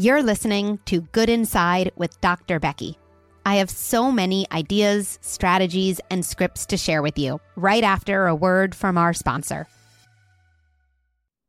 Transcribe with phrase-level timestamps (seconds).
[0.00, 2.58] You're listening to Good Inside with Dr.
[2.58, 2.96] Becky.
[3.44, 8.34] I have so many ideas, strategies, and scripts to share with you right after a
[8.34, 9.68] word from our sponsor.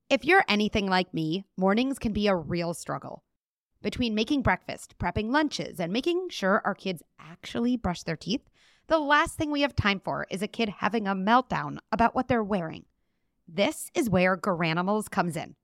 [0.09, 3.23] If you're anything like me, mornings can be a real struggle.
[3.81, 8.49] Between making breakfast, prepping lunches, and making sure our kids actually brush their teeth,
[8.87, 12.27] the last thing we have time for is a kid having a meltdown about what
[12.27, 12.83] they're wearing.
[13.47, 15.55] This is where Garanimals comes in.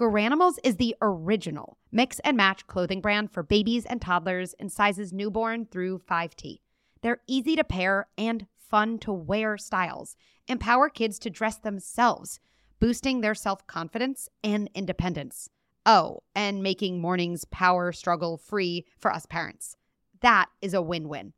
[0.00, 5.12] Garanimals is the original mix and match clothing brand for babies and toddlers in sizes
[5.12, 6.60] newborn through 5T.
[7.02, 10.16] They're easy to pair and fun to wear styles,
[10.48, 12.40] empower kids to dress themselves,
[12.78, 15.50] boosting their self confidence and independence.
[15.84, 19.76] Oh, and making mornings power struggle free for us parents.
[20.22, 21.34] That is a win win.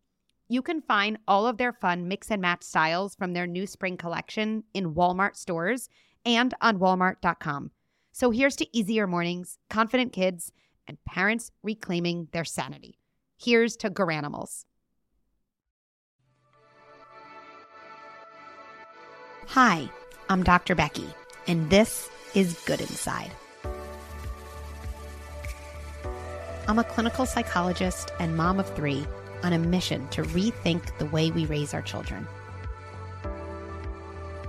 [0.47, 3.97] You can find all of their fun mix and match styles from their new spring
[3.97, 5.89] collection in Walmart stores
[6.25, 7.73] and on walmart.com.
[8.15, 10.53] So here's to easier mornings, confident kids,
[10.87, 12.98] and parents reclaiming their sanity.
[13.39, 14.67] Here's to Garanimals.
[19.47, 19.91] Hi,
[20.28, 20.75] I'm Dr.
[20.75, 21.09] Becky,
[21.47, 23.31] and this is Good Inside.
[26.69, 29.06] I'm a clinical psychologist and mom of three
[29.42, 32.27] on a mission to rethink the way we raise our children.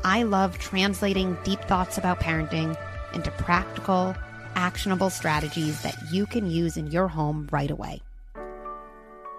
[0.03, 2.77] I love translating deep thoughts about parenting
[3.13, 4.15] into practical,
[4.55, 8.01] actionable strategies that you can use in your home right away.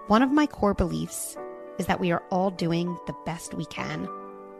[0.07, 1.37] One of my core beliefs
[1.77, 4.07] is that we are all doing the best we can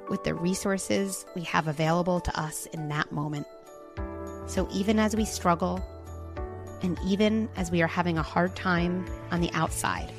[0.10, 3.48] with the resources we have available to us in that moment.
[4.48, 5.84] So even as we struggle,
[6.82, 10.12] and even as we are having a hard time on the outside,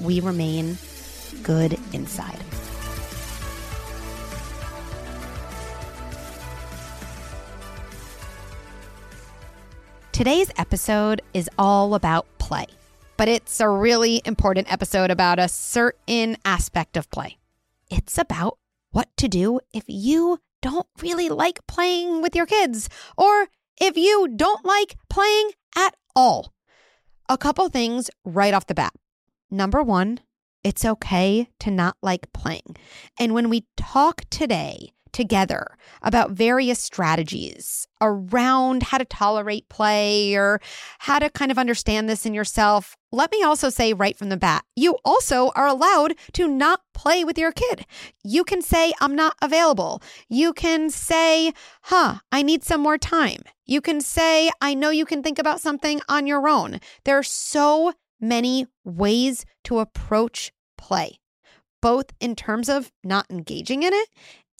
[0.00, 0.76] we remain
[1.42, 2.38] good inside.
[10.20, 12.66] Today's episode is all about play,
[13.16, 17.38] but it's a really important episode about a certain aspect of play.
[17.90, 18.58] It's about
[18.90, 23.46] what to do if you don't really like playing with your kids or
[23.80, 26.52] if you don't like playing at all.
[27.30, 28.92] A couple things right off the bat.
[29.50, 30.20] Number one,
[30.62, 32.76] it's okay to not like playing.
[33.18, 40.60] And when we talk today together about various strategies around how to tolerate play or
[41.00, 44.36] how to kind of understand this in yourself, let me also say right from the
[44.36, 47.86] bat, you also are allowed to not play with your kid.
[48.24, 50.02] You can say, I'm not available.
[50.28, 53.42] You can say, huh, I need some more time.
[53.66, 56.80] You can say, I know you can think about something on your own.
[57.04, 61.20] There are so many ways to approach play,
[61.80, 64.08] both in terms of not engaging in it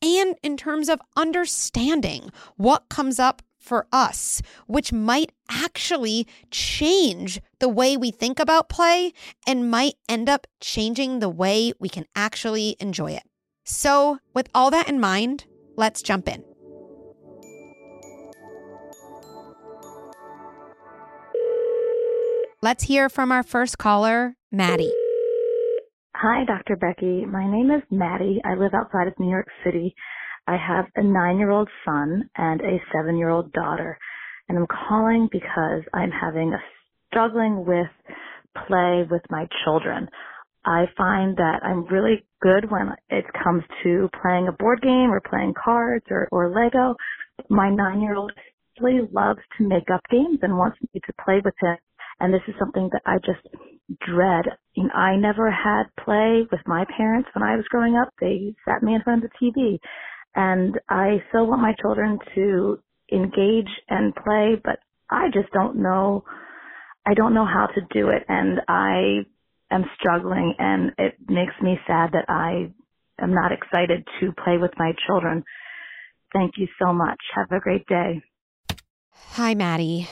[0.02, 7.68] and in terms of understanding what comes up for us, which might actually change the
[7.68, 9.12] way we think about play
[9.46, 13.22] and might end up changing the way we can actually enjoy it.
[13.64, 15.44] So, with all that in mind,
[15.76, 16.42] let's jump in.
[22.62, 24.92] Let's hear from our first caller, Maddie.
[26.22, 26.76] Hi, Dr.
[26.76, 27.24] Becky.
[27.24, 28.42] My name is Maddie.
[28.44, 29.94] I live outside of New York City.
[30.46, 33.96] I have a nine year old son and a seven year old daughter.
[34.46, 36.60] And I'm calling because I'm having a
[37.08, 37.86] struggling with
[38.68, 40.08] play with my children.
[40.66, 45.22] I find that I'm really good when it comes to playing a board game or
[45.22, 46.96] playing cards or, or Lego.
[47.48, 48.32] My nine year old
[48.78, 51.78] really loves to make up games and wants me to play with him.
[52.20, 53.46] And this is something that I just
[54.06, 54.44] dread.
[54.74, 58.12] You know, I never had play with my parents when I was growing up.
[58.20, 59.78] They sat me in front of the TV.
[60.34, 62.78] And I still want my children to
[63.12, 64.78] engage and play, but
[65.10, 66.24] I just don't know,
[67.04, 68.22] I don't know how to do it.
[68.28, 69.24] And I
[69.70, 72.72] am struggling and it makes me sad that I
[73.20, 75.44] am not excited to play with my children.
[76.32, 77.18] Thank you so much.
[77.34, 78.22] Have a great day.
[79.32, 80.08] Hi, Maddie.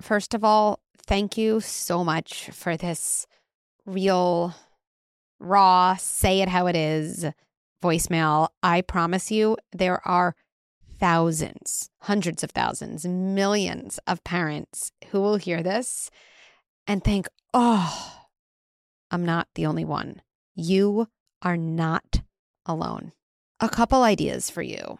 [0.00, 3.26] First of all, thank you so much for this
[3.86, 4.54] real,
[5.38, 7.26] raw, say it how it is
[7.82, 8.48] voicemail.
[8.62, 10.34] I promise you, there are
[10.98, 16.10] thousands, hundreds of thousands, millions of parents who will hear this
[16.86, 18.22] and think, oh,
[19.10, 20.22] I'm not the only one.
[20.54, 21.08] You
[21.42, 22.22] are not
[22.66, 23.12] alone.
[23.60, 24.98] A couple ideas for you.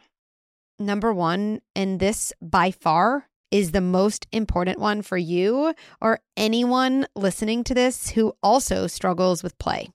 [0.79, 7.07] Number one, and this by far is the most important one for you or anyone
[7.15, 9.89] listening to this who also struggles with play.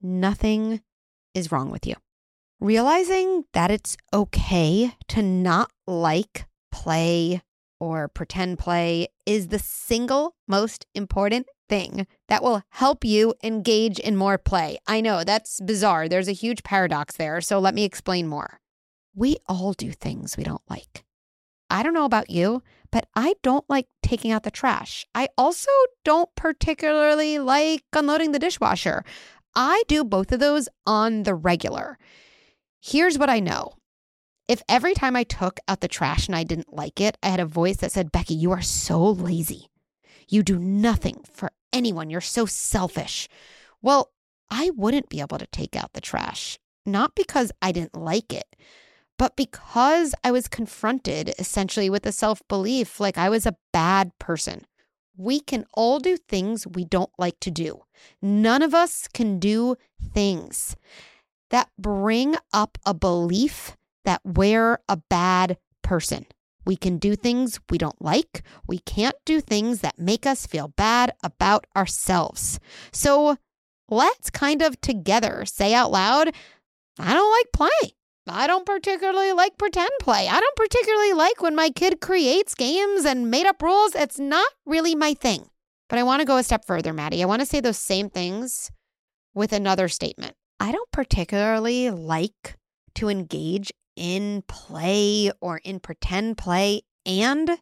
[0.00, 0.80] Nothing
[1.34, 1.94] is wrong with you.
[2.58, 7.42] Realizing that it's okay to not like play
[7.78, 14.16] or pretend play is the single most important thing that will help you engage in
[14.16, 14.78] more play.
[14.86, 16.08] I know that's bizarre.
[16.08, 17.42] There's a huge paradox there.
[17.42, 18.58] So let me explain more.
[19.14, 21.04] We all do things we don't like.
[21.72, 25.06] I don't know about you, but I don't like taking out the trash.
[25.14, 25.70] I also
[26.04, 29.04] don't particularly like unloading the dishwasher.
[29.56, 31.98] I do both of those on the regular.
[32.80, 33.72] Here's what I know.
[34.48, 37.40] If every time I took out the trash and I didn't like it, I had
[37.40, 39.68] a voice that said, Becky, you are so lazy.
[40.28, 42.10] You do nothing for anyone.
[42.10, 43.30] You're so selfish.
[43.80, 44.12] Well,
[44.50, 48.44] I wouldn't be able to take out the trash, not because I didn't like it,
[49.22, 54.10] but because I was confronted essentially with a self belief like I was a bad
[54.18, 54.66] person.
[55.16, 57.84] We can all do things we don't like to do.
[58.20, 59.76] None of us can do
[60.12, 60.74] things
[61.50, 66.26] that bring up a belief that we're a bad person.
[66.66, 68.42] We can do things we don't like.
[68.66, 72.58] We can't do things that make us feel bad about ourselves.
[72.90, 73.36] So
[73.88, 76.34] let's kind of together say out loud,
[76.98, 77.94] I don't like play.
[78.26, 80.28] I don't particularly like pretend play.
[80.28, 83.94] I don't particularly like when my kid creates games and made up rules.
[83.94, 85.48] It's not really my thing.
[85.88, 87.22] But I want to go a step further, Maddie.
[87.22, 88.70] I want to say those same things
[89.34, 90.36] with another statement.
[90.60, 92.56] I don't particularly like
[92.94, 96.82] to engage in play or in pretend play.
[97.04, 97.58] And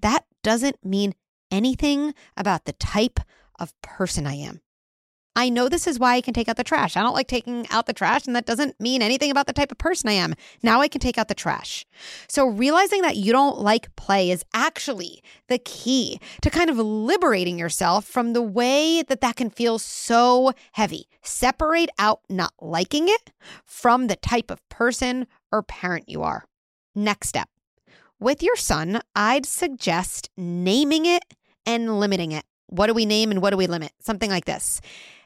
[0.00, 1.14] that doesn't mean
[1.50, 3.20] anything about the type
[3.58, 4.60] of person I am.
[5.38, 6.96] I know this is why I can take out the trash.
[6.96, 9.70] I don't like taking out the trash, and that doesn't mean anything about the type
[9.70, 10.34] of person I am.
[10.64, 11.86] Now I can take out the trash.
[12.26, 17.56] So, realizing that you don't like play is actually the key to kind of liberating
[17.56, 21.06] yourself from the way that that can feel so heavy.
[21.22, 23.30] Separate out not liking it
[23.64, 26.46] from the type of person or parent you are.
[26.96, 27.48] Next step
[28.18, 31.22] with your son, I'd suggest naming it
[31.64, 32.44] and limiting it.
[32.66, 33.92] What do we name and what do we limit?
[34.00, 34.80] Something like this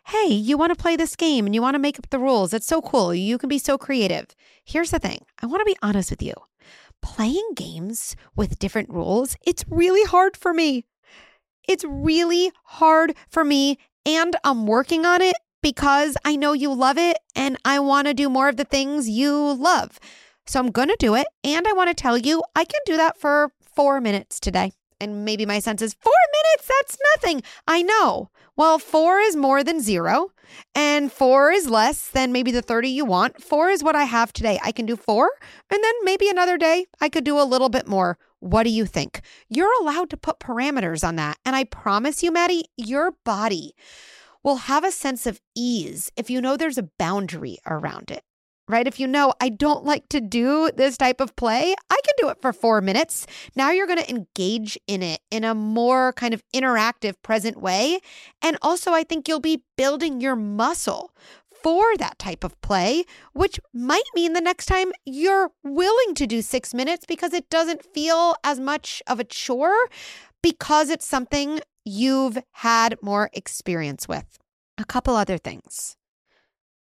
[0.06, 2.52] hey, you want to play this game and you want to make up the rules.
[2.52, 3.14] It's so cool.
[3.14, 4.26] You can be so creative.
[4.64, 6.34] Here's the thing I want to be honest with you.
[7.02, 10.84] Playing games with different rules, it's really hard for me.
[11.68, 13.78] It's really hard for me.
[14.04, 18.14] And I'm working on it because I know you love it and I want to
[18.14, 19.98] do more of the things you love.
[20.46, 21.26] So I'm going to do it.
[21.44, 24.72] And I want to tell you, I can do that for four minutes today.
[25.00, 27.42] And maybe my sense is four minutes, that's nothing.
[27.66, 28.30] I know.
[28.62, 30.30] Well, four is more than zero,
[30.72, 33.42] and four is less than maybe the 30 you want.
[33.42, 34.60] Four is what I have today.
[34.62, 35.32] I can do four,
[35.68, 38.18] and then maybe another day I could do a little bit more.
[38.38, 39.22] What do you think?
[39.48, 41.38] You're allowed to put parameters on that.
[41.44, 43.74] And I promise you, Maddie, your body
[44.44, 48.22] will have a sense of ease if you know there's a boundary around it
[48.72, 48.86] right?
[48.88, 52.30] If you know I don't like to do this type of play, I can do
[52.30, 53.26] it for four minutes.
[53.54, 58.00] Now you're going to engage in it in a more kind of interactive, present way.
[58.40, 61.14] And also, I think you'll be building your muscle
[61.62, 63.04] for that type of play,
[63.34, 67.84] which might mean the next time you're willing to do six minutes because it doesn't
[67.94, 69.76] feel as much of a chore
[70.42, 74.38] because it's something you've had more experience with.
[74.78, 75.96] A couple other things.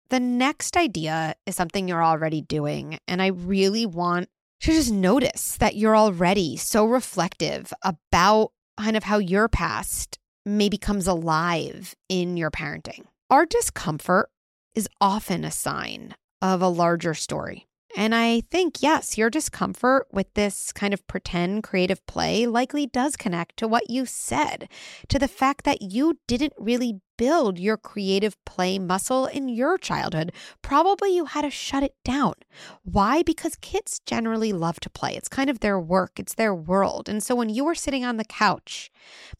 [0.08, 2.98] The next idea is something you're already doing.
[3.08, 4.28] And I really want
[4.60, 10.78] to just notice that you're already so reflective about kind of how your past maybe
[10.78, 13.04] comes alive in your parenting.
[13.30, 14.30] Our discomfort
[14.74, 17.66] is often a sign of a larger story.
[17.98, 23.16] And I think, yes, your discomfort with this kind of pretend creative play likely does
[23.16, 24.68] connect to what you said,
[25.08, 30.32] to the fact that you didn't really build your creative play muscle in your childhood.
[30.60, 32.34] Probably you had to shut it down.
[32.82, 33.22] Why?
[33.22, 35.16] Because kids generally love to play.
[35.16, 37.08] It's kind of their work, it's their world.
[37.08, 38.90] And so when you were sitting on the couch,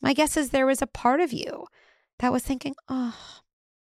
[0.00, 1.66] my guess is there was a part of you
[2.20, 3.42] that was thinking, oh,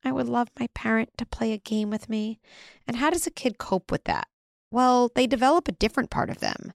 [0.04, 2.42] I would love my parent to play a game with me.
[2.86, 4.28] And how does a kid cope with that?
[4.72, 6.74] Well, they develop a different part of them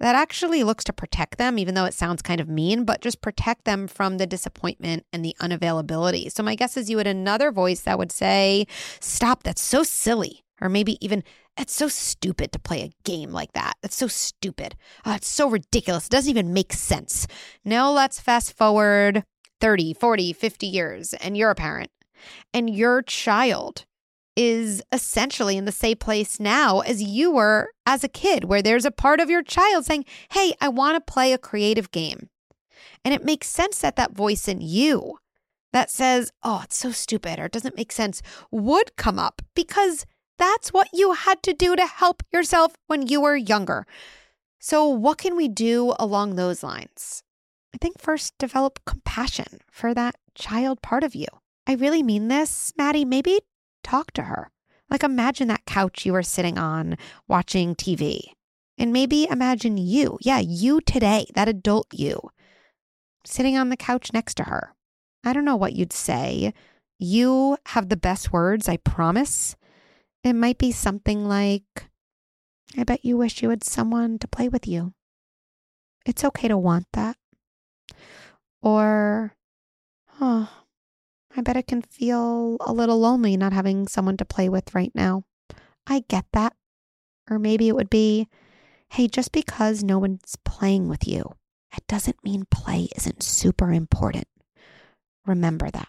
[0.00, 3.20] that actually looks to protect them, even though it sounds kind of mean, but just
[3.20, 6.32] protect them from the disappointment and the unavailability.
[6.32, 8.66] So, my guess is you had another voice that would say,
[9.00, 10.42] Stop, that's so silly.
[10.60, 11.22] Or maybe even,
[11.58, 13.74] It's so stupid to play a game like that.
[13.82, 14.74] That's so stupid.
[15.04, 16.06] Oh, it's so ridiculous.
[16.06, 17.26] It doesn't even make sense.
[17.64, 19.24] Now, let's fast forward
[19.60, 21.90] 30, 40, 50 years, and you're a parent,
[22.54, 23.84] and your child
[24.40, 28.86] is essentially in the same place now as you were as a kid, where there's
[28.86, 32.30] a part of your child saying, Hey, I want to play a creative game.
[33.04, 35.18] And it makes sense that that voice in you
[35.74, 40.06] that says, Oh, it's so stupid or it doesn't make sense would come up because
[40.38, 43.86] that's what you had to do to help yourself when you were younger.
[44.58, 47.22] So, what can we do along those lines?
[47.74, 51.26] I think first, develop compassion for that child part of you.
[51.66, 53.04] I really mean this, Maddie.
[53.04, 53.40] Maybe
[53.82, 54.50] talk to her.
[54.88, 56.96] Like, imagine that couch you were sitting on
[57.28, 58.32] watching TV.
[58.76, 62.18] And maybe imagine you, yeah, you today, that adult you,
[63.24, 64.74] sitting on the couch next to her.
[65.22, 66.54] I don't know what you'd say.
[66.98, 69.54] You have the best words, I promise.
[70.24, 71.88] It might be something like,
[72.76, 74.94] I bet you wish you had someone to play with you.
[76.06, 77.16] It's okay to want that.
[78.62, 79.34] Or,
[80.20, 80.59] oh,
[81.36, 84.92] I bet it can feel a little lonely not having someone to play with right
[84.94, 85.24] now.
[85.86, 86.54] I get that.
[87.30, 88.28] Or maybe it would be,
[88.90, 91.34] hey, just because no one's playing with you,
[91.76, 94.26] it doesn't mean play isn't super important.
[95.24, 95.88] Remember that.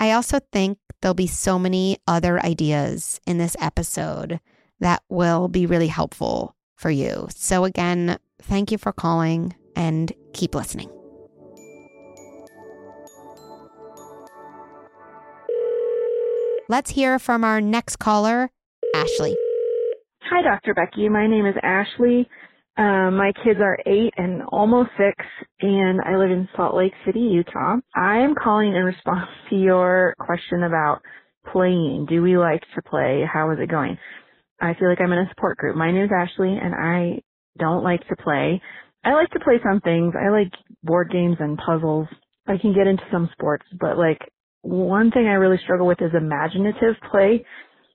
[0.00, 4.40] I also think there'll be so many other ideas in this episode
[4.80, 7.28] that will be really helpful for you.
[7.30, 10.90] So, again, thank you for calling and keep listening.
[16.72, 18.48] Let's hear from our next caller,
[18.94, 19.36] Ashley.
[20.22, 20.72] Hi, Dr.
[20.72, 21.06] Becky.
[21.10, 22.26] My name is Ashley.
[22.78, 25.22] Um, my kids are eight and almost six,
[25.60, 27.76] and I live in Salt Lake City, Utah.
[27.94, 31.02] I am calling in response to your question about
[31.52, 32.06] playing.
[32.08, 33.22] Do we like to play?
[33.30, 33.98] How is it going?
[34.58, 35.76] I feel like I'm in a support group.
[35.76, 37.20] My name is Ashley, and I
[37.58, 38.62] don't like to play.
[39.04, 40.14] I like to play some things.
[40.18, 40.50] I like
[40.82, 42.08] board games and puzzles.
[42.46, 44.20] I can get into some sports, but like
[44.62, 47.44] one thing I really struggle with is imaginative play.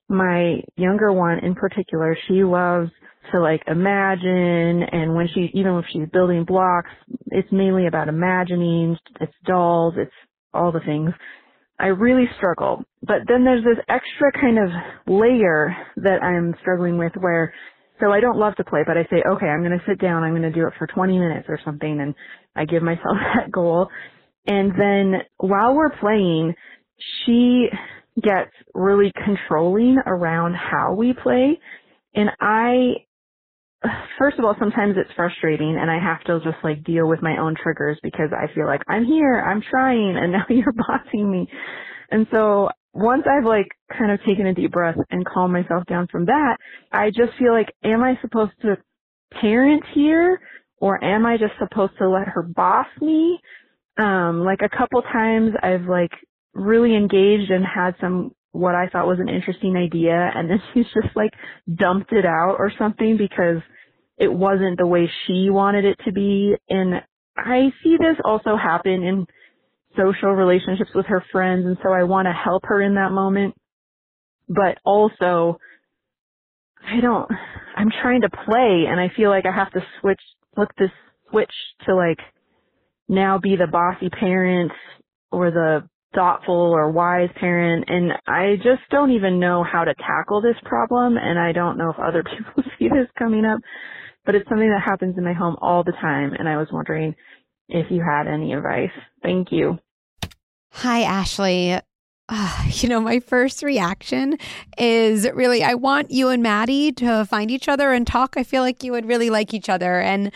[0.08, 2.90] My younger one in particular, she loves
[3.32, 6.90] to like imagine and when she, even if she's building blocks,
[7.26, 10.12] it's mainly about imagining, it's dolls, it's
[10.54, 11.10] all the things.
[11.78, 12.82] I really struggle.
[13.02, 14.70] But then there's this extra kind of
[15.06, 17.54] layer that I'm struggling with where,
[18.00, 20.22] so I don't love to play, but I say, okay, I'm going to sit down,
[20.22, 22.14] I'm going to do it for 20 minutes or something, and
[22.56, 23.88] I give myself that goal.
[24.46, 26.54] And then while we're playing,
[27.24, 27.68] she
[28.22, 31.58] gets really controlling around how we play.
[32.14, 32.94] And I,
[34.18, 37.36] first of all, sometimes it's frustrating and I have to just like deal with my
[37.38, 41.48] own triggers because I feel like I'm here, I'm trying, and now you're bossing me.
[42.10, 46.08] And so once I've like kind of taken a deep breath and calmed myself down
[46.10, 46.56] from that,
[46.90, 48.76] I just feel like, am I supposed to
[49.40, 50.40] parent here
[50.80, 53.38] or am I just supposed to let her boss me?
[53.98, 56.12] Um, like a couple times I've like
[56.54, 60.86] really engaged and had some what I thought was an interesting idea and then she's
[60.86, 61.32] just like
[61.72, 63.62] dumped it out or something because
[64.16, 66.54] it wasn't the way she wanted it to be.
[66.68, 67.02] And
[67.36, 69.26] I see this also happen in
[69.96, 73.54] social relationships with her friends and so I want to help her in that moment.
[74.48, 75.58] But also
[76.86, 77.30] I don't
[77.76, 80.20] I'm trying to play and I feel like I have to switch
[80.54, 80.90] flip this
[81.30, 81.52] switch
[81.86, 82.18] to like
[83.08, 84.72] now be the bossy parent
[85.30, 90.40] or the thoughtful or wise parent and I just don't even know how to tackle
[90.40, 93.60] this problem and I don't know if other people see this coming up
[94.24, 97.14] but it's something that happens in my home all the time and I was wondering
[97.68, 98.90] if you had any advice.
[99.22, 99.78] Thank you.
[100.72, 101.80] Hi Ashley.
[102.30, 104.36] Uh, you know, my first reaction
[104.76, 108.34] is really, I want you and Maddie to find each other and talk.
[108.36, 110.00] I feel like you would really like each other.
[110.00, 110.30] And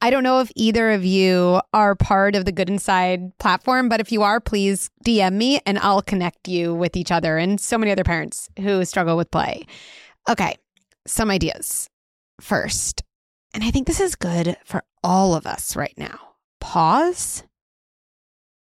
[0.00, 4.00] I don't know if either of you are part of the Good Inside platform, but
[4.00, 7.78] if you are, please DM me and I'll connect you with each other and so
[7.78, 9.66] many other parents who struggle with play.
[10.28, 10.56] Okay,
[11.06, 11.88] some ideas.
[12.40, 13.04] First,
[13.54, 16.26] and I think this is good for all of us right now
[16.66, 17.44] pause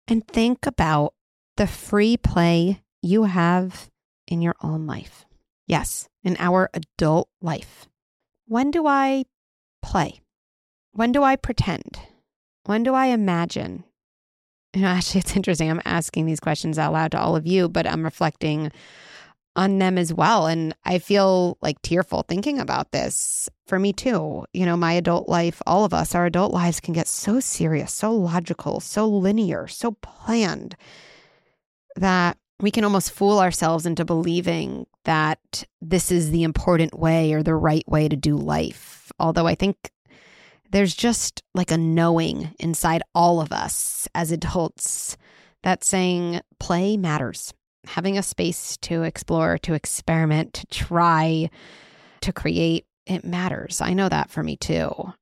[0.06, 1.14] and think about
[1.56, 3.90] the free play you have
[4.26, 5.24] in your own life.
[5.66, 7.86] Yes, in our adult life.
[8.46, 9.24] When do I
[9.82, 10.20] play?
[10.92, 11.98] When do I pretend?
[12.64, 13.84] When do I imagine?
[14.74, 15.70] You know, actually, it's interesting.
[15.70, 18.72] I'm asking these questions out loud to all of you, but I'm reflecting
[19.56, 20.46] on them as well.
[20.46, 24.44] And I feel like tearful thinking about this for me too.
[24.52, 27.92] You know, my adult life, all of us, our adult lives can get so serious,
[27.94, 30.76] so logical, so linear, so planned
[31.96, 37.42] that we can almost fool ourselves into believing that this is the important way or
[37.42, 39.12] the right way to do life.
[39.18, 39.90] Although I think
[40.70, 45.16] there's just like a knowing inside all of us as adults
[45.62, 47.52] that saying play matters.
[47.86, 51.50] Having a space to explore, to experiment, to try,
[52.22, 53.80] to create, it matters.
[53.80, 55.12] I know that for me too.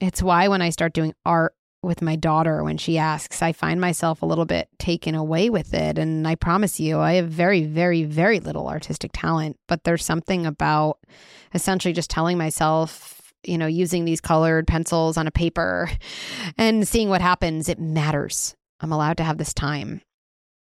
[0.00, 3.80] It's why when I start doing art with my daughter when she asks, I find
[3.80, 5.98] myself a little bit taken away with it.
[5.98, 10.44] And I promise you, I have very, very, very little artistic talent, but there's something
[10.46, 10.98] about
[11.54, 15.90] essentially just telling myself you know, using these colored pencils on a paper
[16.58, 17.68] and seeing what happens.
[17.68, 18.54] It matters.
[18.80, 20.02] I'm allowed to have this time.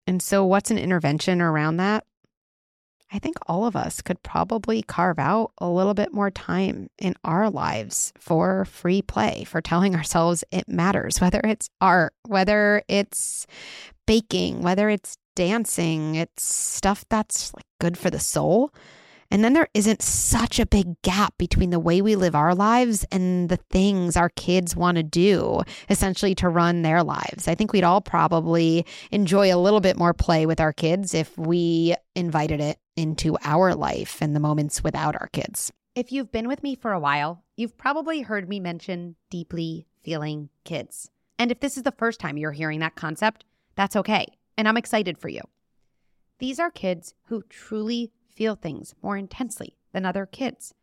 [0.05, 2.05] And so, what's an intervention around that?
[3.11, 7.15] I think all of us could probably carve out a little bit more time in
[7.23, 13.47] our lives for free play, for telling ourselves it matters, whether it's art, whether it's
[14.05, 18.73] baking, whether it's dancing, it's stuff that's like good for the soul.
[19.29, 23.05] And then there isn't such a big gap between the way we live our lives
[23.11, 27.47] and the things our kids want to do, essentially to run their lives.
[27.47, 31.37] I think we'd all probably enjoy a little bit more play with our kids if
[31.37, 35.71] we invited it into our life and the moments without our kids.
[35.95, 40.49] If you've been with me for a while, you've probably heard me mention deeply feeling
[40.65, 41.09] kids.
[41.39, 44.25] And if this is the first time you're hearing that concept, that's okay.
[44.57, 45.41] And I'm excited for you.
[46.39, 50.73] These are kids who truly feel things more intensely than other kids.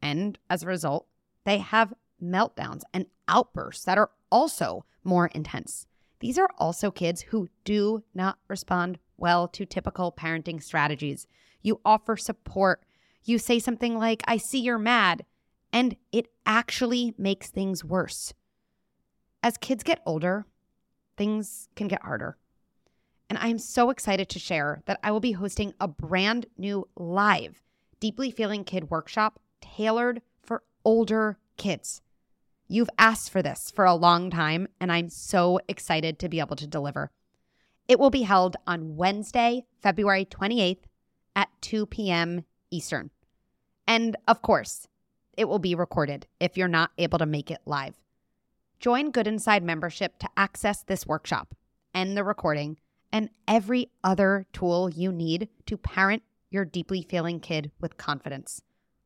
[0.00, 1.06] And as a result,
[1.44, 5.86] they have meltdowns and outbursts that are also more intense.
[6.20, 11.26] These are also kids who do not respond well to typical parenting strategies.
[11.62, 12.84] You offer support.
[13.24, 15.24] You say something like, I see you're mad,
[15.72, 18.34] and it actually makes things worse.
[19.42, 20.46] As kids get older,
[21.16, 22.36] things can get harder.
[23.30, 27.62] And I'm so excited to share that I will be hosting a brand new live
[27.98, 32.02] Deeply Feeling Kid workshop tailored for older kids.
[32.66, 36.56] You've asked for this for a long time, and I'm so excited to be able
[36.56, 37.10] to deliver.
[37.86, 40.84] It will be held on Wednesday, February 28th
[41.34, 42.44] at 2 p.m.
[42.70, 43.10] Eastern.
[43.86, 44.86] And of course,
[45.36, 47.94] it will be recorded if you're not able to make it live.
[48.80, 51.54] Join Good Inside membership to access this workshop
[51.94, 52.78] and the recording
[53.12, 58.62] and every other tool you need to parent your deeply feeling kid with confidence.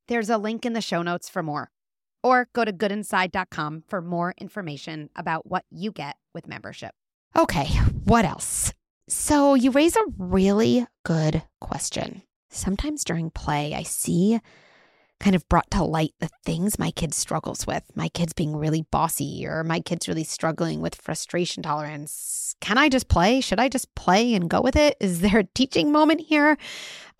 [0.08, 1.70] There's a link in the show notes for more,
[2.22, 6.94] or go to goodinside.com for more information about what you get with membership.
[7.36, 7.66] Okay,
[8.04, 8.72] what else?
[9.08, 12.22] So, you raise a really good question.
[12.50, 14.40] Sometimes during play, I see
[15.20, 17.82] kind of brought to light the things my kid struggles with.
[17.94, 22.54] My kid's being really bossy, or my kid's really struggling with frustration tolerance.
[22.60, 23.40] Can I just play?
[23.40, 24.96] Should I just play and go with it?
[25.00, 26.56] Is there a teaching moment here?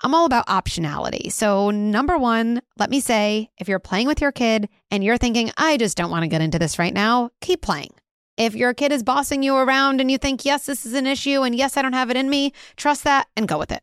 [0.03, 1.33] I'm all about optionality.
[1.33, 5.51] So, number one, let me say if you're playing with your kid and you're thinking,
[5.57, 7.91] I just don't want to get into this right now, keep playing.
[8.37, 11.43] If your kid is bossing you around and you think, yes, this is an issue,
[11.43, 13.83] and yes, I don't have it in me, trust that and go with it.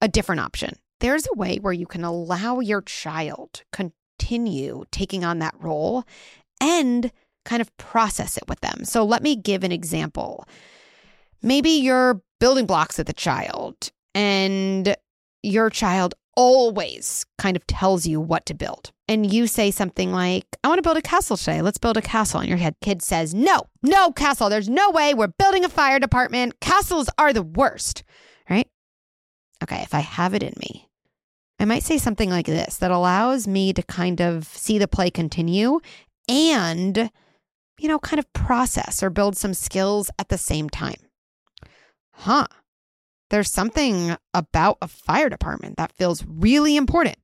[0.00, 5.38] A different option there's a way where you can allow your child continue taking on
[5.38, 6.04] that role
[6.60, 7.12] and
[7.44, 8.84] kind of process it with them.
[8.84, 10.46] So let me give an example.
[11.40, 14.96] Maybe you're building blocks with the child and
[15.42, 18.92] your child always kind of tells you what to build.
[19.08, 21.62] And you say something like, I want to build a castle today.
[21.62, 22.40] Let's build a castle.
[22.40, 24.48] And your head kid says, No, no castle.
[24.48, 25.14] There's no way.
[25.14, 26.60] We're building a fire department.
[26.60, 28.04] Castles are the worst.
[28.48, 28.68] Right?
[29.62, 30.88] Okay, if I have it in me
[31.60, 35.10] I might say something like this that allows me to kind of see the play
[35.10, 35.80] continue
[36.28, 37.10] and,
[37.80, 41.00] you know, kind of process or build some skills at the same time.
[42.12, 42.46] Huh.
[43.30, 47.16] There's something about a fire department that feels really important.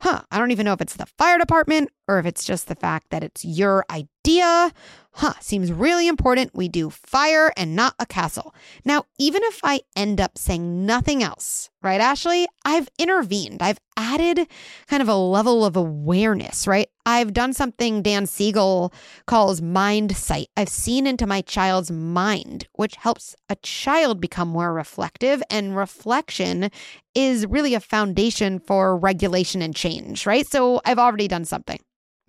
[0.00, 0.22] Huh.
[0.30, 3.10] I don't even know if it's the fire department or if it's just the fact
[3.10, 4.72] that it's your idea
[5.12, 6.54] huh, seems really important.
[6.54, 8.54] We do fire and not a castle.
[8.84, 13.62] Now, even if I end up saying nothing else, right, Ashley, I've intervened.
[13.62, 14.46] I've added
[14.88, 16.88] kind of a level of awareness, right?
[17.04, 18.92] I've done something Dan Siegel
[19.26, 20.48] calls mind sight.
[20.56, 25.42] I've seen into my child's mind, which helps a child become more reflective.
[25.50, 26.70] And reflection
[27.14, 30.46] is really a foundation for regulation and change, right?
[30.46, 31.80] So I've already done something.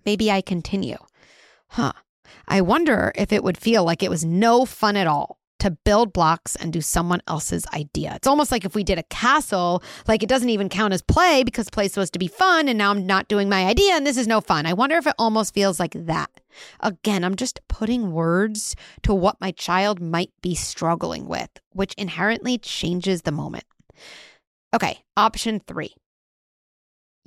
[0.04, 0.98] Maybe I continue.
[1.68, 1.92] Huh.
[2.48, 6.12] I wonder if it would feel like it was no fun at all to build
[6.12, 8.14] blocks and do someone else's idea.
[8.14, 11.42] It's almost like if we did a castle, like it doesn't even count as play
[11.44, 14.06] because play is supposed to be fun and now I'm not doing my idea and
[14.06, 14.66] this is no fun.
[14.66, 16.30] I wonder if it almost feels like that.
[16.80, 22.58] Again, I'm just putting words to what my child might be struggling with, which inherently
[22.58, 23.64] changes the moment.
[24.74, 25.94] Okay, option three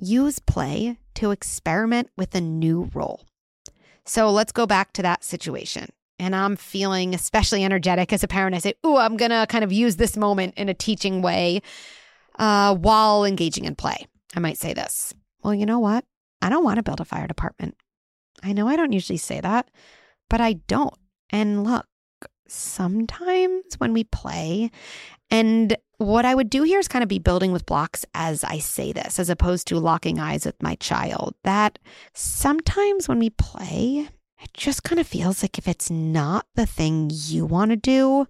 [0.00, 3.24] use play to experiment with a new role.
[4.06, 5.88] So let's go back to that situation.
[6.18, 8.56] And I'm feeling especially energetic as a parent.
[8.56, 11.62] I say, Ooh, I'm going to kind of use this moment in a teaching way
[12.38, 14.06] uh, while engaging in play.
[14.34, 16.04] I might say this Well, you know what?
[16.42, 17.76] I don't want to build a fire department.
[18.42, 19.70] I know I don't usually say that,
[20.30, 20.94] but I don't.
[21.30, 21.86] And look,
[22.46, 24.70] sometimes when we play,
[25.30, 28.58] and what I would do here is kind of be building with blocks as I
[28.58, 31.34] say this, as opposed to locking eyes with my child.
[31.44, 31.78] That
[32.14, 34.08] sometimes when we play,
[34.40, 38.26] it just kind of feels like if it's not the thing you want to do,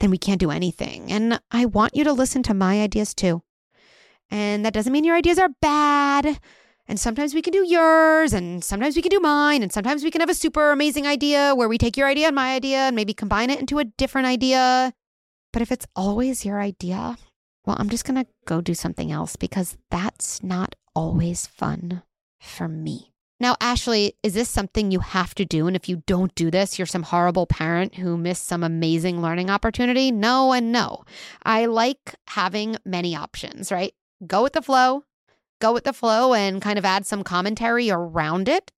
[0.00, 1.12] then we can't do anything.
[1.12, 3.42] And I want you to listen to my ideas too.
[4.30, 6.40] And that doesn't mean your ideas are bad.
[6.86, 10.10] And sometimes we can do yours, and sometimes we can do mine, and sometimes we
[10.10, 12.96] can have a super amazing idea where we take your idea and my idea and
[12.96, 14.92] maybe combine it into a different idea.
[15.52, 17.16] But if it's always your idea,
[17.64, 22.02] well, I'm just going to go do something else because that's not always fun
[22.40, 23.12] for me.
[23.40, 25.66] Now, Ashley, is this something you have to do?
[25.66, 29.48] And if you don't do this, you're some horrible parent who missed some amazing learning
[29.48, 30.12] opportunity?
[30.12, 31.04] No, and no.
[31.42, 33.94] I like having many options, right?
[34.26, 35.04] Go with the flow,
[35.58, 38.70] go with the flow and kind of add some commentary around it,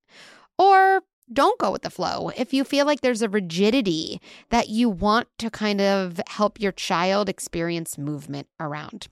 [0.56, 2.30] or don't go with the flow.
[2.36, 4.20] If you feel like there's a rigidity
[4.50, 9.08] that you want to kind of help your child experience movement around.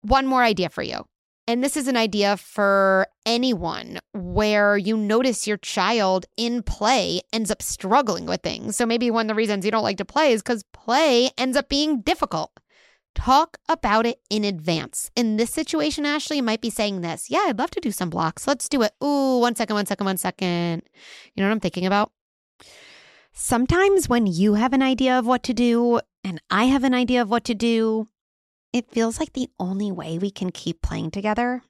[0.00, 1.04] One more idea for you.
[1.46, 7.50] And this is an idea for anyone where you notice your child in play ends
[7.50, 8.76] up struggling with things.
[8.76, 11.56] So maybe one of the reasons you don't like to play is because play ends
[11.56, 12.50] up being difficult.
[13.14, 15.10] Talk about it in advance.
[15.14, 18.46] In this situation, Ashley might be saying this Yeah, I'd love to do some blocks.
[18.46, 18.92] Let's do it.
[19.04, 20.82] Ooh, one second, one second, one second.
[21.34, 22.10] You know what I'm thinking about?
[23.32, 27.20] Sometimes when you have an idea of what to do and I have an idea
[27.20, 28.08] of what to do,
[28.74, 31.62] it feels like the only way we can keep playing together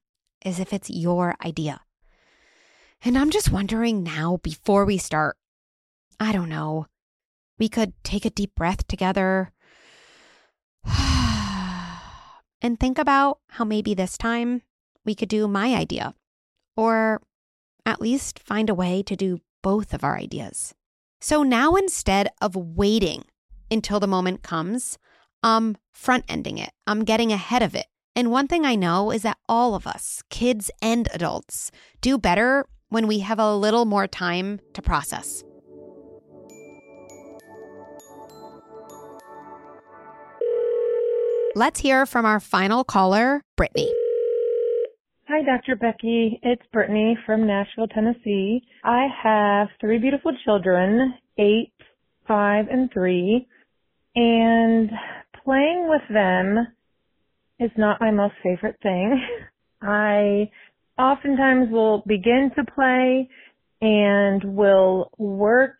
[0.43, 1.83] is if it's your idea.
[3.05, 5.37] And I'm just wondering now, before we start,
[6.19, 6.87] I don't know,
[7.59, 9.53] we could take a deep breath together
[12.63, 14.63] and think about how maybe this time
[15.05, 16.15] we could do my idea,
[16.75, 17.21] or
[17.85, 20.75] at least find a way to do both of our ideas.
[21.21, 23.25] So now instead of waiting
[23.71, 24.99] until the moment comes,
[25.45, 27.85] I'm front ending it, I'm getting ahead of it.
[28.17, 32.65] And one thing I know is that all of us, kids and adults, do better
[32.89, 35.45] when we have a little more time to process.
[41.55, 43.93] Let's hear from our final caller, Brittany.
[45.29, 45.77] Hi, Dr.
[45.77, 46.41] Becky.
[46.43, 48.63] It's Brittany from Nashville, Tennessee.
[48.83, 51.73] I have three beautiful children, eight,
[52.27, 53.47] five, and three,
[54.17, 54.91] and
[55.45, 56.67] playing with them
[57.61, 59.21] is not my most favorite thing.
[59.83, 60.51] I
[60.99, 63.29] oftentimes will begin to play
[63.81, 65.77] and will work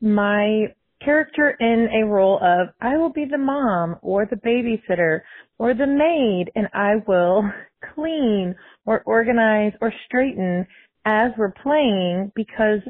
[0.00, 0.66] my
[1.04, 5.22] character in a role of I will be the mom or the babysitter
[5.58, 7.44] or the maid and I will
[7.94, 8.54] clean
[8.86, 10.66] or organize or straighten
[11.04, 12.80] as we're playing because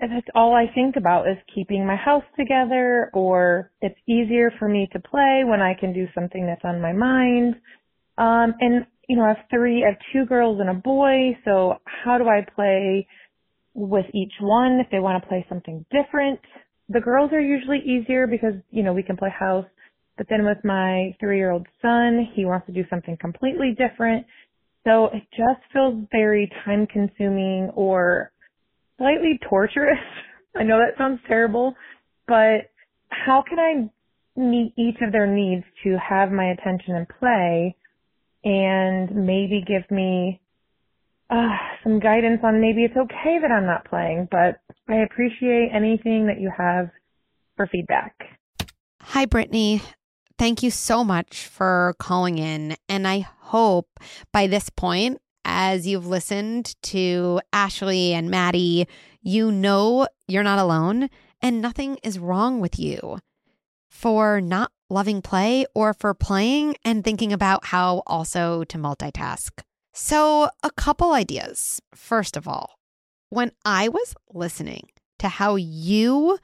[0.00, 4.88] that's all I think about is keeping my house together or it's easier for me
[4.92, 7.56] to play when I can do something that's on my mind.
[8.18, 11.74] Um and you know, I have three, I have two girls and a boy, so
[11.84, 13.06] how do I play
[13.74, 16.40] with each one if they want to play something different.
[16.88, 19.66] The girls are usually easier because, you know, we can play house.
[20.16, 24.26] But then with my three year old son, he wants to do something completely different.
[24.84, 28.32] So it just feels very time consuming or
[28.98, 29.98] slightly torturous.
[30.56, 31.74] I know that sounds terrible,
[32.26, 32.70] but
[33.08, 33.90] how can I
[34.40, 37.76] meet each of their needs to have my attention and play
[38.44, 40.40] and maybe give me
[41.30, 46.26] uh, some guidance on maybe it's okay that I'm not playing, but I appreciate anything
[46.26, 46.90] that you have
[47.56, 48.14] for feedback.
[49.00, 49.82] Hi, Brittany.
[50.38, 52.76] Thank you so much for calling in.
[52.88, 53.88] And I hope
[54.32, 58.88] by this point, as you've listened to Ashley and Maddie,
[59.22, 61.08] you know you're not alone
[61.40, 63.18] and nothing is wrong with you
[63.88, 69.50] for not loving play or for playing and thinking about how also to multitask.
[69.94, 71.80] So, a couple ideas.
[71.94, 72.78] First of all,
[73.30, 76.38] when I was listening to how you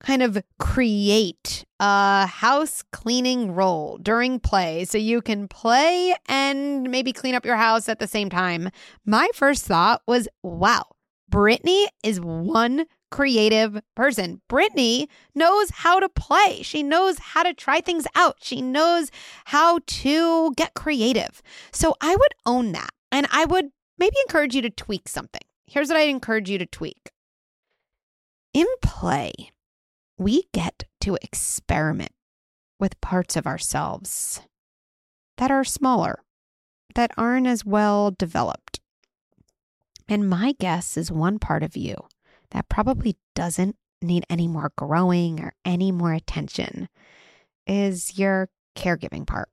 [0.00, 7.12] kind of create a house cleaning role during play so you can play and maybe
[7.12, 8.70] clean up your house at the same time,
[9.04, 10.84] my first thought was wow,
[11.28, 14.40] Brittany is one creative person.
[14.48, 16.62] Brittany knows how to play.
[16.62, 18.36] She knows how to try things out.
[18.40, 19.10] She knows
[19.46, 21.42] how to get creative.
[21.72, 22.90] So I would own that.
[23.10, 25.42] And I would maybe encourage you to tweak something.
[25.66, 27.10] Here's what I'd encourage you to tweak.
[28.54, 29.32] In play,
[30.18, 32.12] we get to experiment
[32.80, 34.40] with parts of ourselves
[35.36, 36.20] that are smaller,
[36.94, 38.80] that aren't as well developed.
[40.08, 41.96] And my guess is one part of you
[42.50, 46.88] that probably doesn't need any more growing or any more attention
[47.66, 49.48] is your caregiving part,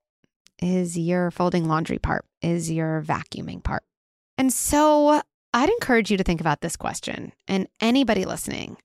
[0.61, 3.83] is your folding laundry part, is your vacuuming part.
[4.37, 5.21] And so
[5.53, 7.33] I'd encourage you to think about this question.
[7.47, 8.77] And anybody listening,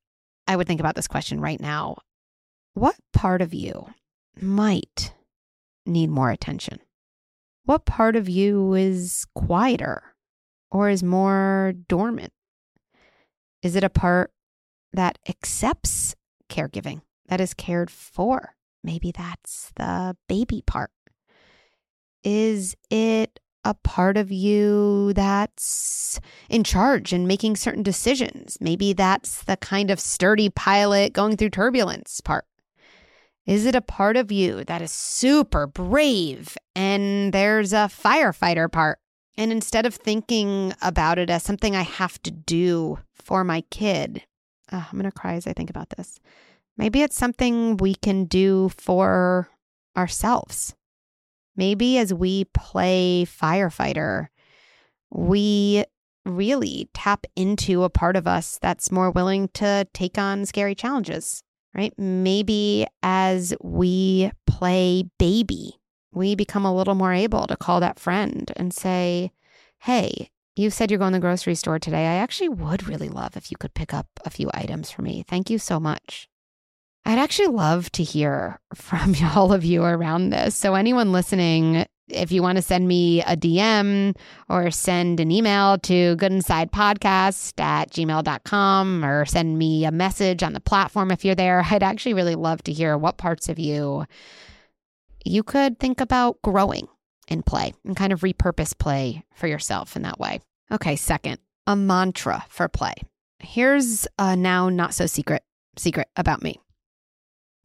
[0.51, 1.99] I would think about this question right now.
[2.75, 3.87] What part of you
[4.41, 5.15] might
[5.87, 6.81] need more attention?
[7.67, 10.03] What part of you is quieter
[10.73, 12.33] or is more dormant?
[13.63, 14.33] Is it a part
[14.93, 16.17] that accepts
[16.49, 18.57] caregiving, that is cared for?
[18.83, 20.91] Maybe that's the baby part.
[22.25, 28.59] Is it a part of you that's in charge and making certain decisions?
[28.61, 32.47] Maybe that's the kind of sturdy pilot going through turbulence part.
[33.47, 38.99] Is it a part of you that is super brave and there's a firefighter part?
[39.37, 44.23] And instead of thinking about it as something I have to do for my kid,
[44.71, 46.21] oh, I'm going to cry as I think about this.
[46.77, 49.49] Maybe it's something we can do for
[49.97, 50.75] ourselves.
[51.57, 54.29] Maybe as we play firefighter,
[55.11, 55.85] we
[56.25, 61.43] really tap into a part of us that's more willing to take on scary challenges,
[61.75, 61.93] right?
[61.99, 65.81] Maybe as we play baby,
[66.13, 69.33] we become a little more able to call that friend and say,
[69.81, 72.07] Hey, you said you're going to the grocery store today.
[72.07, 75.25] I actually would really love if you could pick up a few items for me.
[75.27, 76.30] Thank you so much.
[77.05, 80.55] I'd actually love to hear from all of you around this.
[80.55, 84.17] So, anyone listening, if you want to send me a DM
[84.49, 90.61] or send an email to goodinsidepodcast at gmail.com or send me a message on the
[90.61, 94.07] platform if you're there, I'd actually really love to hear what parts of you
[95.25, 96.89] you could think about growing
[97.29, 100.41] in play and kind of repurpose play for yourself in that way.
[100.73, 102.95] Okay, second, a mantra for play.
[103.39, 105.43] Here's a now not so secret
[105.77, 106.61] secret about me.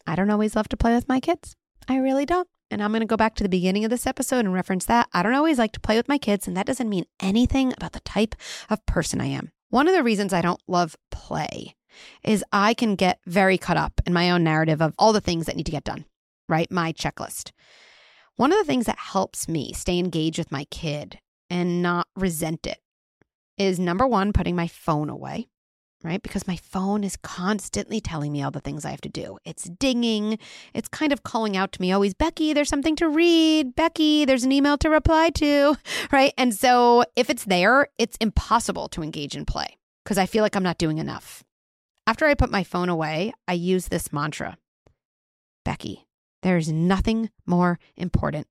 [0.07, 1.55] I don't always love to play with my kids.
[1.87, 2.47] I really don't.
[2.71, 5.07] And I'm going to go back to the beginning of this episode and reference that.
[5.13, 7.93] I don't always like to play with my kids, and that doesn't mean anything about
[7.93, 8.35] the type
[8.69, 9.51] of person I am.
[9.69, 11.75] One of the reasons I don't love play
[12.23, 15.45] is I can get very caught up in my own narrative of all the things
[15.45, 16.05] that need to get done,
[16.49, 16.69] right?
[16.71, 17.51] My checklist.
[18.35, 22.67] One of the things that helps me stay engaged with my kid and not resent
[22.67, 22.79] it
[23.57, 25.47] is number one, putting my phone away
[26.05, 26.21] right?
[26.21, 29.37] Because my phone is constantly telling me all the things I have to do.
[29.43, 30.37] It's dinging.
[30.73, 33.75] It's kind of calling out to me always, Becky, there's something to read.
[33.75, 35.75] Becky, there's an email to reply to,
[36.11, 36.33] right?
[36.37, 40.55] And so if it's there, it's impossible to engage in play because I feel like
[40.55, 41.43] I'm not doing enough.
[42.07, 44.57] After I put my phone away, I use this mantra
[45.63, 46.05] Becky,
[46.43, 48.45] there's nothing more important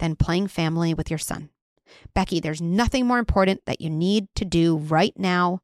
[0.00, 1.50] than playing family with your son.
[2.12, 5.60] Becky, there's nothing more important that you need to do right now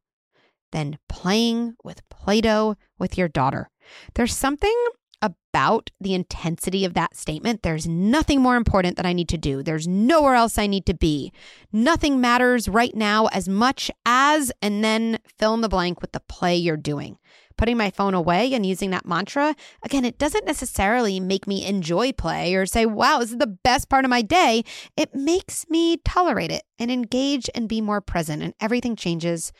[0.71, 3.69] than playing with Play Doh with your daughter.
[4.15, 4.75] There's something
[5.21, 7.61] about the intensity of that statement.
[7.61, 9.61] There's nothing more important that I need to do.
[9.61, 11.31] There's nowhere else I need to be.
[11.71, 16.21] Nothing matters right now as much as, and then fill in the blank with the
[16.21, 17.17] play you're doing.
[17.57, 22.11] Putting my phone away and using that mantra, again, it doesn't necessarily make me enjoy
[22.13, 24.63] play or say, wow, this is the best part of my day.
[24.97, 29.51] It makes me tolerate it and engage and be more present, and everything changes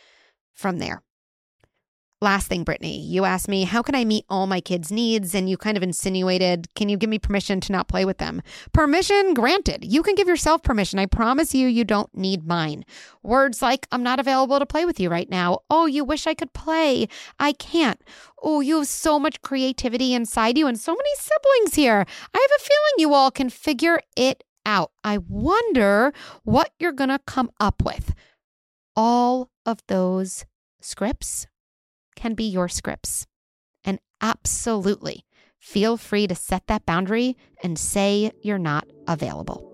[0.61, 1.01] from there.
[2.23, 5.33] Last thing, Brittany, you asked me, how can I meet all my kids' needs?
[5.33, 8.43] And you kind of insinuated, can you give me permission to not play with them?
[8.73, 9.83] Permission granted.
[9.83, 10.99] You can give yourself permission.
[10.99, 12.85] I promise you, you don't need mine.
[13.23, 15.61] Words like, I'm not available to play with you right now.
[15.71, 17.07] Oh, you wish I could play.
[17.39, 17.99] I can't.
[18.43, 22.05] Oh, you have so much creativity inside you and so many siblings here.
[22.35, 24.91] I have a feeling you all can figure it out.
[25.03, 28.13] I wonder what you're going to come up with.
[28.95, 30.45] All of those
[30.81, 31.47] scripts
[32.15, 33.27] can be your scripts.
[33.83, 35.25] And absolutely
[35.59, 39.67] feel free to set that boundary and say you're not available.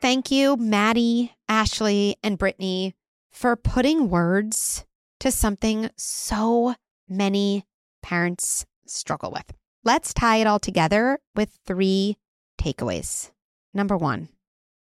[0.00, 2.94] Thank you, Maddie, Ashley, and Brittany,
[3.32, 4.84] for putting words
[5.18, 6.76] to something so
[7.08, 7.64] many
[8.00, 9.52] parents struggle with.
[9.84, 12.16] Let's tie it all together with three
[12.60, 13.32] takeaways.
[13.74, 14.28] Number one,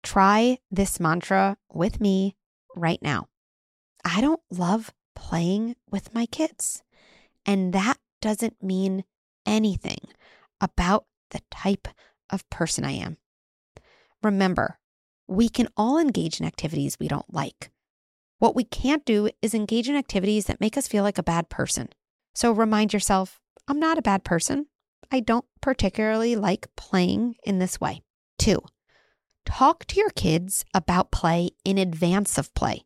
[0.03, 2.37] try this mantra with me
[2.77, 3.29] right now.
[4.05, 6.83] I don't love playing with my kids.
[7.47, 9.05] And that doesn't mean
[9.47, 10.01] anything
[10.61, 11.89] about the type
[12.31, 13.17] of person I am.
[14.23, 14.79] Remember,
[15.27, 17.71] we can all engage in activities we don't like.
[18.39, 21.49] What we can't do is engage in activities that make us feel like a bad
[21.49, 21.89] person.
[22.35, 24.67] So remind yourself I'm not a bad person.
[25.13, 28.03] I don't particularly like playing in this way.
[28.39, 28.63] Two,
[29.51, 32.85] talk to your kids about play in advance of play.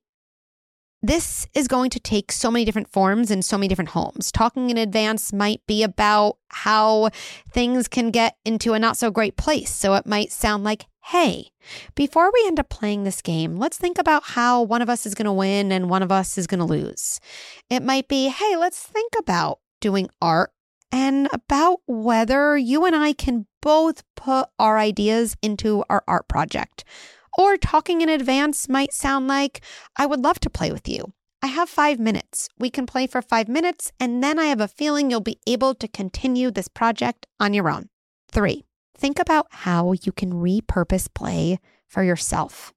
[1.03, 4.33] This is going to take so many different forms in so many different homes.
[4.33, 7.11] Talking in advance might be about how
[7.51, 9.71] things can get into a not so great place.
[9.71, 11.51] So it might sound like, hey,
[11.95, 15.15] before we end up playing this game, let's think about how one of us is
[15.15, 17.21] going to win and one of us is going to lose.
[17.69, 20.51] It might be, hey, let's think about doing art
[20.93, 26.85] and about whether you and I can both put our ideas into our art project.
[27.37, 29.61] Or talking in advance might sound like,
[29.97, 31.13] I would love to play with you.
[31.43, 32.49] I have five minutes.
[32.59, 35.75] We can play for five minutes, and then I have a feeling you'll be able
[35.75, 37.89] to continue this project on your own.
[38.31, 38.65] Three,
[38.97, 42.73] think about how you can repurpose play for yourself.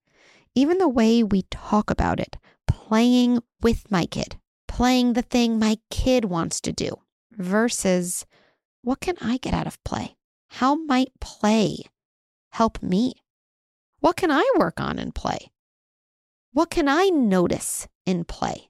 [0.53, 5.77] Even the way we talk about it, playing with my kid, playing the thing my
[5.89, 6.97] kid wants to do,
[7.37, 8.25] versus
[8.81, 10.17] what can I get out of play?
[10.49, 11.83] How might play
[12.51, 13.13] help me?
[13.99, 15.51] What can I work on in play?
[16.53, 18.69] What can I notice in play?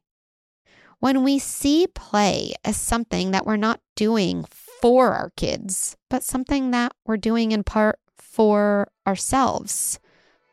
[0.99, 6.71] When we see play as something that we're not doing for our kids, but something
[6.71, 9.99] that we're doing in part for ourselves,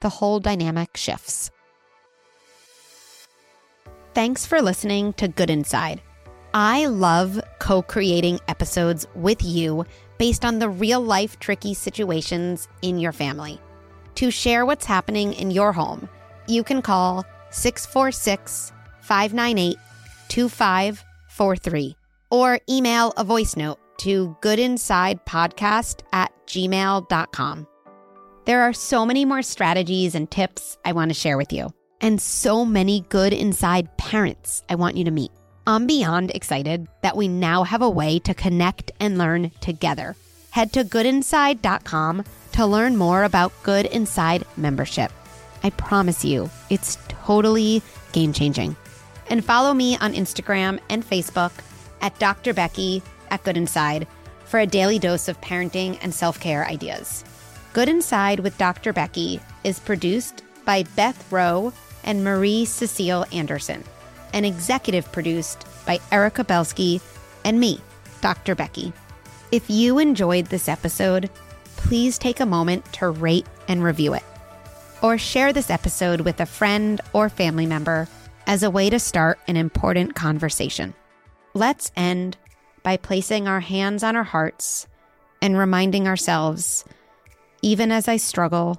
[0.00, 1.50] the whole dynamic shifts.
[4.12, 6.00] Thanks for listening to Good Inside.
[6.55, 9.85] I love co creating episodes with you
[10.19, 13.61] based on the real life tricky situations in your family.
[14.14, 16.09] To share what's happening in your home,
[16.47, 19.77] you can call 646 598
[20.29, 21.97] 2543
[22.31, 27.67] or email a voice note to goodinsidepodcast at gmail.com.
[28.45, 32.23] There are so many more strategies and tips I want to share with you, and
[32.23, 35.33] so many good inside parents I want you to meet.
[35.66, 40.14] I'm beyond excited that we now have a way to connect and learn together.
[40.50, 45.11] Head to goodinside.com to learn more about Good Inside membership.
[45.62, 47.81] I promise you, it's totally
[48.12, 48.77] game changing.
[49.31, 51.53] And follow me on Instagram and Facebook
[52.03, 52.53] at Dr.
[52.53, 54.07] Becky at Good Inside
[54.44, 57.24] for a daily dose of parenting and self care ideas.
[57.72, 58.92] Good Inside with Dr.
[58.92, 61.72] Becky is produced by Beth Rowe
[62.05, 63.83] and Marie Cecile Anderson
[64.35, 67.01] and executive produced by Erica Belsky
[67.44, 67.81] and me,
[68.20, 68.55] Dr.
[68.55, 68.92] Becky.
[69.51, 71.31] If you enjoyed this episode,
[71.77, 74.25] please take a moment to rate and review it.
[75.01, 78.09] Or share this episode with a friend or family member
[78.47, 80.92] as a way to start an important conversation.
[81.55, 82.37] Let's end
[82.83, 84.87] by placing our hands on our hearts
[85.40, 86.85] and reminding ourselves
[87.64, 88.79] even as I struggle,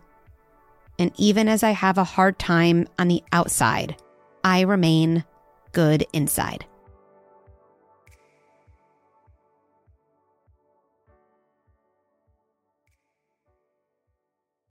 [0.99, 3.95] and even as I have a hard time on the outside,
[4.43, 5.23] I remain
[5.75, 6.65] good inside.